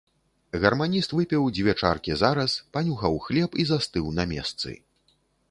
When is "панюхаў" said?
2.79-3.21